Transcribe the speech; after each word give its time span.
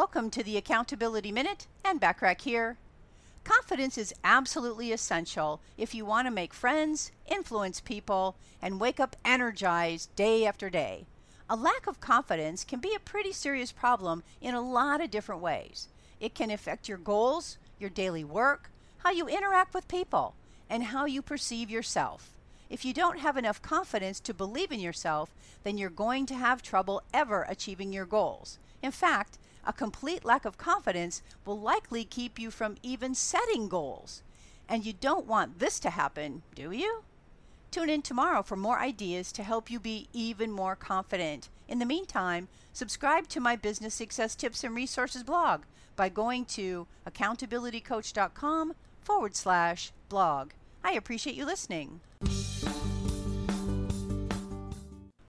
Welcome 0.00 0.30
to 0.30 0.42
the 0.42 0.56
Accountability 0.56 1.30
Minute 1.30 1.66
and 1.84 2.00
Backrack 2.00 2.40
here. 2.40 2.78
Confidence 3.44 3.98
is 3.98 4.14
absolutely 4.24 4.92
essential 4.92 5.60
if 5.76 5.94
you 5.94 6.06
want 6.06 6.26
to 6.26 6.30
make 6.30 6.54
friends, 6.54 7.12
influence 7.26 7.80
people, 7.80 8.34
and 8.62 8.80
wake 8.80 8.98
up 8.98 9.14
energized 9.26 10.16
day 10.16 10.46
after 10.46 10.70
day. 10.70 11.04
A 11.50 11.54
lack 11.54 11.86
of 11.86 12.00
confidence 12.00 12.64
can 12.64 12.80
be 12.80 12.94
a 12.94 12.98
pretty 12.98 13.30
serious 13.30 13.72
problem 13.72 14.22
in 14.40 14.54
a 14.54 14.62
lot 14.62 15.02
of 15.02 15.10
different 15.10 15.42
ways. 15.42 15.88
It 16.18 16.34
can 16.34 16.50
affect 16.50 16.88
your 16.88 16.96
goals, 16.96 17.58
your 17.78 17.90
daily 17.90 18.24
work, 18.24 18.70
how 19.00 19.10
you 19.10 19.28
interact 19.28 19.74
with 19.74 19.86
people, 19.86 20.34
and 20.70 20.82
how 20.82 21.04
you 21.04 21.20
perceive 21.20 21.68
yourself. 21.68 22.30
If 22.70 22.86
you 22.86 22.94
don't 22.94 23.18
have 23.18 23.36
enough 23.36 23.60
confidence 23.60 24.18
to 24.20 24.32
believe 24.32 24.72
in 24.72 24.80
yourself, 24.80 25.34
then 25.62 25.76
you're 25.76 25.90
going 25.90 26.24
to 26.24 26.34
have 26.36 26.62
trouble 26.62 27.02
ever 27.12 27.44
achieving 27.50 27.92
your 27.92 28.06
goals. 28.06 28.58
In 28.82 28.92
fact, 28.92 29.36
a 29.64 29.72
complete 29.72 30.24
lack 30.24 30.44
of 30.44 30.58
confidence 30.58 31.22
will 31.44 31.58
likely 31.58 32.04
keep 32.04 32.38
you 32.38 32.50
from 32.50 32.76
even 32.82 33.14
setting 33.14 33.68
goals. 33.68 34.22
And 34.68 34.86
you 34.86 34.92
don't 34.92 35.26
want 35.26 35.58
this 35.58 35.80
to 35.80 35.90
happen, 35.90 36.42
do 36.54 36.70
you? 36.70 37.02
Tune 37.70 37.90
in 37.90 38.02
tomorrow 38.02 38.42
for 38.42 38.56
more 38.56 38.78
ideas 38.78 39.30
to 39.32 39.42
help 39.42 39.70
you 39.70 39.78
be 39.78 40.08
even 40.12 40.50
more 40.50 40.74
confident. 40.74 41.48
In 41.68 41.78
the 41.78 41.86
meantime, 41.86 42.48
subscribe 42.72 43.28
to 43.28 43.40
my 43.40 43.54
business 43.54 43.94
success 43.94 44.34
tips 44.34 44.64
and 44.64 44.74
resources 44.74 45.22
blog 45.22 45.62
by 45.94 46.08
going 46.08 46.44
to 46.46 46.86
accountabilitycoach.com 47.08 48.74
forward 49.00 49.36
slash 49.36 49.92
blog. 50.08 50.50
I 50.82 50.92
appreciate 50.92 51.36
you 51.36 51.44
listening. 51.44 52.00